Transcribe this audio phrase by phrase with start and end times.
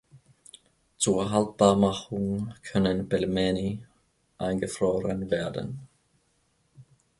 [0.97, 3.85] Zur Haltbarmachung können Pelmeni
[4.39, 5.87] eingefroren werden.